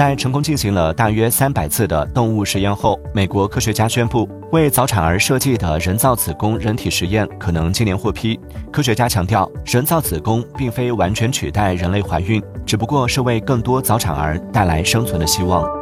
[0.00, 8.40] 在成功进行了大约三百次的动物实验后美国科学家宣布为早产儿设计的人造子宫人体实验可能今年获批。
[8.72, 15.79] 科学家强调人造子宫并非完全取代人类怀孕只不过是为更多早产儿带来生存的希望。